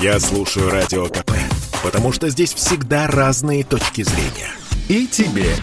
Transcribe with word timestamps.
Я 0.00 0.18
слушаю 0.18 0.70
Радио 0.70 1.08
КП, 1.08 1.32
потому 1.82 2.10
что 2.10 2.30
здесь 2.30 2.54
всегда 2.54 3.06
разные 3.06 3.64
точки 3.64 4.02
зрения. 4.02 4.50
И 4.88 5.06
тебе 5.06 5.54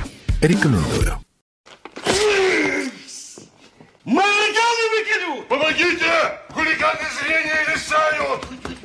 рекомендую. 0.44 1.20
Помогите! 5.50 6.40
Хулиганы 6.50 7.00
зрение 7.20 7.66
лишают! 7.74 8.77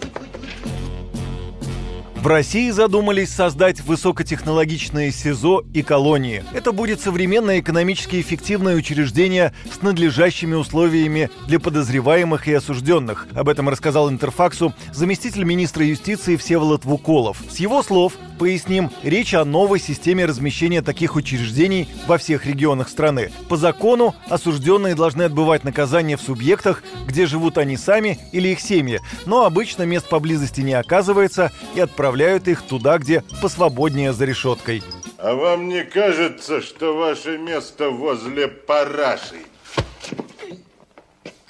В 2.22 2.28
России 2.28 2.70
задумались 2.70 3.34
создать 3.34 3.80
высокотехнологичные 3.80 5.10
СИЗО 5.10 5.64
и 5.74 5.82
колонии. 5.82 6.44
Это 6.52 6.70
будет 6.70 7.00
современное 7.00 7.58
экономически 7.58 8.20
эффективное 8.20 8.76
учреждение 8.76 9.52
с 9.68 9.82
надлежащими 9.82 10.54
условиями 10.54 11.30
для 11.48 11.58
подозреваемых 11.58 12.46
и 12.46 12.52
осужденных. 12.52 13.26
Об 13.34 13.48
этом 13.48 13.68
рассказал 13.68 14.08
Интерфаксу 14.08 14.72
заместитель 14.92 15.42
министра 15.42 15.84
юстиции 15.84 16.36
Всеволод 16.36 16.84
Вуколов. 16.84 17.42
С 17.50 17.56
его 17.56 17.82
слов, 17.82 18.12
поясним, 18.38 18.92
речь 19.02 19.34
о 19.34 19.44
новой 19.44 19.80
системе 19.80 20.24
размещения 20.24 20.80
таких 20.80 21.16
учреждений 21.16 21.88
во 22.06 22.18
всех 22.18 22.46
регионах 22.46 22.88
страны. 22.88 23.32
По 23.48 23.56
закону 23.56 24.14
осужденные 24.28 24.94
должны 24.94 25.22
отбывать 25.22 25.64
наказание 25.64 26.16
в 26.16 26.22
субъектах, 26.22 26.84
где 27.04 27.26
живут 27.26 27.58
они 27.58 27.76
сами 27.76 28.20
или 28.30 28.50
их 28.50 28.60
семьи, 28.60 29.00
но 29.26 29.44
обычно 29.44 29.82
мест 29.82 30.08
поблизости 30.08 30.60
не 30.60 30.74
оказывается 30.74 31.50
и 31.74 31.80
отправляют 32.12 32.46
их 32.46 32.62
туда, 32.62 32.98
где 32.98 33.22
посвободнее 33.40 34.12
за 34.12 34.26
решеткой. 34.26 34.82
А 35.18 35.34
вам 35.34 35.68
не 35.68 35.82
кажется, 35.82 36.60
что 36.60 36.94
ваше 36.94 37.38
место 37.38 37.88
возле 37.88 38.48
параши? 38.48 39.36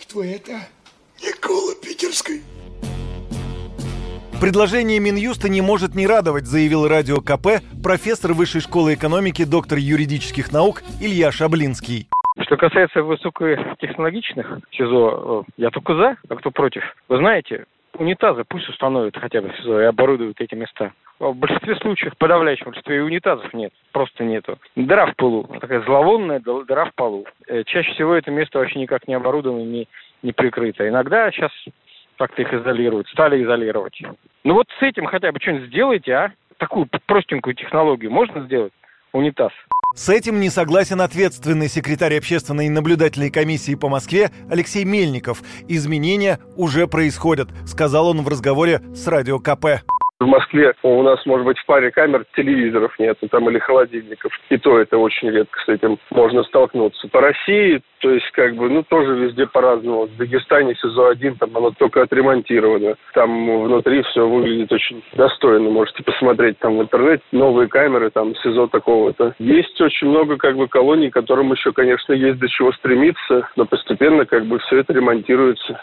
Кто 0.00 0.22
это? 0.22 0.52
Никола 1.20 1.74
Питерской. 1.82 2.42
Предложение 4.40 5.00
Минюста 5.00 5.48
не 5.48 5.60
может 5.60 5.96
не 5.96 6.06
радовать, 6.06 6.46
заявил 6.46 6.86
радио 6.86 7.16
КП 7.20 7.60
профессор 7.82 8.32
Высшей 8.32 8.60
школы 8.60 8.94
экономики, 8.94 9.44
доктор 9.44 9.78
юридических 9.78 10.52
наук 10.52 10.82
Илья 11.00 11.32
Шаблинский. 11.32 12.06
Что 12.42 12.56
касается 12.56 13.02
высокотехнологичных 13.02 14.60
СИЗО, 14.70 15.44
я 15.56 15.70
только 15.70 15.94
за, 15.94 16.16
а 16.28 16.36
кто 16.36 16.50
против. 16.52 16.82
Вы 17.08 17.18
знаете, 17.18 17.64
унитазы 17.98 18.44
пусть 18.48 18.68
установят 18.68 19.16
хотя 19.16 19.40
бы 19.40 19.52
СИЗО 19.56 19.82
и 19.82 19.84
оборудуют 19.84 20.40
эти 20.40 20.54
места. 20.54 20.92
В 21.18 21.34
большинстве 21.34 21.76
случаев, 21.76 22.14
в 22.14 22.16
подавляющем 22.16 22.66
большинстве, 22.66 22.96
и 22.96 23.00
унитазов 23.00 23.52
нет, 23.54 23.72
просто 23.92 24.24
нету. 24.24 24.58
Дыра 24.74 25.06
в 25.06 25.16
полу, 25.16 25.44
такая 25.60 25.80
зловонная 25.82 26.40
дыра 26.40 26.86
в 26.86 26.94
полу. 26.94 27.26
Э, 27.46 27.62
чаще 27.64 27.92
всего 27.92 28.14
это 28.14 28.30
место 28.30 28.58
вообще 28.58 28.80
никак 28.80 29.06
не 29.06 29.14
оборудовано, 29.14 29.62
не, 29.62 29.88
не 30.22 30.32
прикрыто. 30.32 30.88
Иногда 30.88 31.30
сейчас 31.30 31.52
как-то 32.16 32.42
их 32.42 32.52
изолируют, 32.52 33.08
стали 33.08 33.42
изолировать. 33.42 34.00
Ну 34.44 34.54
вот 34.54 34.66
с 34.78 34.82
этим 34.82 35.06
хотя 35.06 35.30
бы 35.30 35.40
что-нибудь 35.40 35.68
сделайте, 35.68 36.12
а? 36.12 36.32
Такую 36.58 36.88
простенькую 37.06 37.54
технологию 37.54 38.10
можно 38.10 38.42
сделать? 38.42 38.72
Унитаз. 39.12 39.52
С 39.94 40.08
этим 40.08 40.40
не 40.40 40.48
согласен 40.48 41.02
ответственный 41.02 41.68
секретарь 41.68 42.16
общественной 42.16 42.70
наблюдательной 42.70 43.30
комиссии 43.30 43.74
по 43.74 43.90
Москве 43.90 44.30
Алексей 44.48 44.84
Мельников. 44.84 45.42
Изменения 45.68 46.38
уже 46.56 46.86
происходят, 46.86 47.50
сказал 47.66 48.08
он 48.08 48.22
в 48.22 48.28
разговоре 48.28 48.80
с 48.94 49.06
Радио 49.06 49.38
КП. 49.38 49.82
В 50.22 50.26
Москве 50.26 50.74
у 50.84 51.02
нас, 51.02 51.24
может 51.26 51.44
быть, 51.44 51.58
в 51.58 51.66
паре 51.66 51.90
камер 51.90 52.24
телевизоров 52.36 52.96
нет, 53.00 53.18
там 53.28 53.50
или 53.50 53.58
холодильников. 53.58 54.32
И 54.50 54.56
то 54.56 54.78
это 54.78 54.96
очень 54.96 55.30
редко 55.30 55.58
с 55.60 55.68
этим 55.68 55.98
можно 56.10 56.44
столкнуться. 56.44 57.08
По 57.08 57.20
России, 57.20 57.82
то 57.98 58.08
есть, 58.08 58.30
как 58.30 58.54
бы, 58.54 58.68
ну, 58.70 58.84
тоже 58.84 59.14
везде 59.16 59.46
по-разному. 59.46 60.06
В 60.06 60.16
Дагестане 60.16 60.74
СИЗО-1, 60.74 61.38
там 61.40 61.56
оно 61.56 61.72
только 61.72 62.02
отремонтировано. 62.02 62.94
Там 63.14 63.64
внутри 63.64 64.02
все 64.02 64.28
выглядит 64.28 64.70
очень 64.70 65.02
достойно. 65.14 65.70
Можете 65.70 66.04
посмотреть 66.04 66.56
там 66.60 66.78
в 66.78 66.82
интернете 66.82 67.24
новые 67.32 67.68
камеры, 67.68 68.10
там 68.10 68.36
СИЗО 68.36 68.68
такого-то. 68.68 69.34
Есть 69.40 69.80
очень 69.80 70.06
много, 70.06 70.36
как 70.36 70.56
бы, 70.56 70.68
колоний, 70.68 71.10
которым 71.10 71.50
еще, 71.50 71.72
конечно, 71.72 72.12
есть 72.12 72.38
до 72.38 72.48
чего 72.48 72.70
стремиться, 72.72 73.48
но 73.56 73.64
постепенно, 73.64 74.24
как 74.24 74.46
бы, 74.46 74.60
все 74.60 74.78
это 74.78 74.92
ремонтируется. 74.92 75.80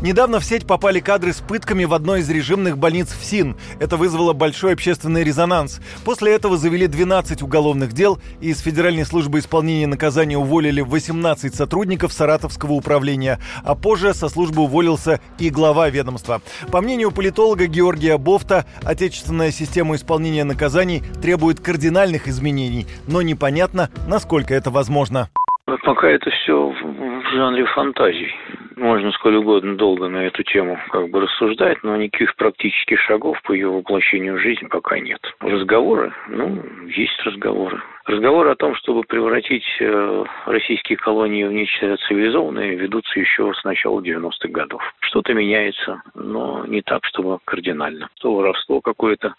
Недавно 0.00 0.38
в 0.38 0.44
сеть 0.44 0.64
попали 0.64 1.00
кадры 1.00 1.32
с 1.32 1.40
пытками 1.40 1.84
в 1.84 1.92
одной 1.92 2.20
из 2.20 2.30
режимных 2.30 2.78
больниц 2.78 3.08
в 3.08 3.24
СИН. 3.24 3.56
Это 3.80 3.96
вызвало 3.96 4.32
большой 4.32 4.74
общественный 4.74 5.24
резонанс. 5.24 5.80
После 6.04 6.32
этого 6.32 6.56
завели 6.56 6.86
12 6.86 7.42
уголовных 7.42 7.92
дел, 7.92 8.18
и 8.40 8.50
из 8.50 8.60
Федеральной 8.60 9.04
службы 9.04 9.40
исполнения 9.40 9.88
наказания 9.88 10.38
уволили 10.38 10.82
18 10.82 11.52
сотрудников 11.52 12.12
Саратовского 12.12 12.74
управления, 12.74 13.40
а 13.64 13.74
позже 13.74 14.14
со 14.14 14.28
службы 14.28 14.62
уволился 14.62 15.20
и 15.40 15.50
глава 15.50 15.90
ведомства. 15.90 16.42
По 16.70 16.80
мнению 16.80 17.10
политолога 17.10 17.66
Георгия 17.66 18.18
Бофта, 18.18 18.66
отечественная 18.84 19.50
система 19.50 19.96
исполнения 19.96 20.44
наказаний 20.44 21.02
требует 21.20 21.58
кардинальных 21.58 22.28
изменений, 22.28 22.86
но 23.08 23.20
непонятно, 23.20 23.90
насколько 24.06 24.54
это 24.54 24.70
возможно. 24.70 25.28
Пока 25.82 26.08
это 26.08 26.30
все 26.30 26.54
в 26.54 27.34
жанре 27.34 27.66
фантазий 27.74 28.30
можно 28.78 29.12
сколь 29.12 29.36
угодно 29.36 29.76
долго 29.76 30.08
на 30.08 30.26
эту 30.26 30.42
тему 30.42 30.78
как 30.90 31.10
бы 31.10 31.20
рассуждать, 31.20 31.82
но 31.82 31.96
никаких 31.96 32.34
практических 32.36 33.00
шагов 33.00 33.40
по 33.42 33.52
ее 33.52 33.68
воплощению 33.68 34.36
в 34.36 34.40
жизнь 34.40 34.68
пока 34.68 34.98
нет. 34.98 35.20
Разговоры? 35.40 36.12
Ну, 36.28 36.62
есть 36.86 37.20
разговоры. 37.24 37.82
Разговоры 38.06 38.50
о 38.50 38.56
том, 38.56 38.74
чтобы 38.76 39.02
превратить 39.02 39.66
э, 39.80 40.24
российские 40.46 40.96
колонии 40.96 41.44
в 41.44 41.52
нечто 41.52 41.96
цивилизованное, 42.08 42.74
ведутся 42.74 43.20
еще 43.20 43.52
с 43.52 43.64
начала 43.64 44.00
90-х 44.00 44.48
годов. 44.48 44.82
Что-то 45.00 45.34
меняется, 45.34 46.02
но 46.14 46.64
не 46.66 46.80
так, 46.82 47.04
чтобы 47.04 47.38
кардинально. 47.44 48.08
То 48.20 48.34
воровство 48.34 48.80
какое-то 48.80 49.34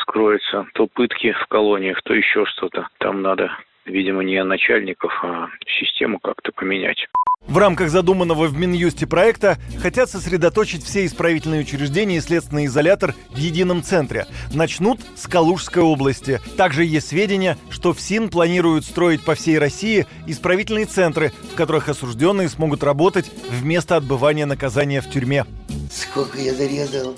скроется, 0.00 0.66
то 0.74 0.86
пытки 0.86 1.32
в 1.32 1.46
колониях, 1.48 2.00
то 2.02 2.14
еще 2.14 2.46
что-то. 2.46 2.88
Там 2.98 3.22
надо, 3.22 3.50
видимо, 3.84 4.22
не 4.22 4.42
начальников, 4.42 5.12
а 5.22 5.48
систему 5.66 6.18
как-то 6.18 6.52
поменять. 6.52 7.08
В 7.46 7.58
рамках 7.58 7.90
задуманного 7.90 8.46
в 8.46 8.56
Минюсте 8.56 9.06
проекта 9.06 9.58
хотят 9.80 10.08
сосредоточить 10.10 10.84
все 10.84 11.04
исправительные 11.04 11.60
учреждения 11.60 12.16
и 12.16 12.20
следственный 12.20 12.66
изолятор 12.66 13.14
в 13.30 13.36
едином 13.36 13.82
центре. 13.82 14.26
Начнут 14.52 15.00
с 15.14 15.26
Калужской 15.26 15.82
области. 15.82 16.40
Также 16.56 16.84
есть 16.84 17.08
сведения, 17.08 17.58
что 17.68 17.92
в 17.92 18.00
СИН 18.00 18.30
планируют 18.30 18.86
строить 18.86 19.22
по 19.22 19.34
всей 19.34 19.58
России 19.58 20.06
исправительные 20.26 20.86
центры, 20.86 21.32
в 21.52 21.54
которых 21.54 21.88
осужденные 21.88 22.48
смогут 22.48 22.82
работать 22.82 23.30
вместо 23.50 23.96
отбывания 23.96 24.46
наказания 24.46 25.02
в 25.02 25.10
тюрьме. 25.10 25.44
Сколько 25.92 26.40
я 26.40 26.54
зарезал, 26.54 27.14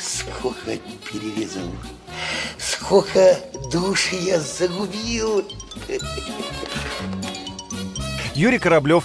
сколько 0.00 0.76
перерезал, 1.12 1.70
сколько 2.58 3.38
души 3.70 4.16
я 4.16 4.40
загубил. 4.40 5.44
Юрий 8.34 8.58
Кораблев, 8.58 9.04